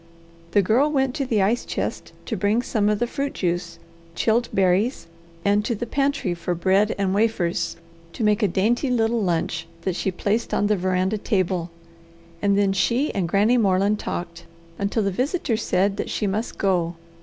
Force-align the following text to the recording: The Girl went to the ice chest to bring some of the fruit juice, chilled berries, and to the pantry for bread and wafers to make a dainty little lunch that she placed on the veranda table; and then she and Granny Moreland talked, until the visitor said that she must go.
The 0.53 0.63
Girl 0.63 0.89
went 0.91 1.13
to 1.13 1.27
the 1.27 1.43
ice 1.43 1.63
chest 1.63 2.11
to 2.25 2.35
bring 2.35 2.63
some 2.63 2.89
of 2.89 2.97
the 2.97 3.05
fruit 3.05 3.33
juice, 3.35 3.77
chilled 4.15 4.49
berries, 4.51 5.05
and 5.45 5.63
to 5.63 5.75
the 5.75 5.85
pantry 5.85 6.33
for 6.33 6.55
bread 6.55 6.95
and 6.97 7.13
wafers 7.13 7.77
to 8.13 8.23
make 8.23 8.41
a 8.41 8.47
dainty 8.47 8.89
little 8.89 9.21
lunch 9.21 9.67
that 9.83 9.95
she 9.95 10.09
placed 10.09 10.55
on 10.55 10.65
the 10.65 10.75
veranda 10.75 11.19
table; 11.19 11.69
and 12.41 12.57
then 12.57 12.73
she 12.73 13.13
and 13.13 13.29
Granny 13.29 13.57
Moreland 13.57 13.99
talked, 13.99 14.45
until 14.79 15.03
the 15.03 15.11
visitor 15.11 15.55
said 15.55 15.97
that 15.97 16.09
she 16.09 16.25
must 16.25 16.57
go. 16.57 16.95